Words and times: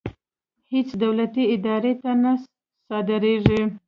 هېڅ 0.73 0.89
دولتي 1.03 1.43
ادارې 1.55 1.93
ته 2.01 2.11
نه 2.21 2.31
صادرېږي. 2.87 3.61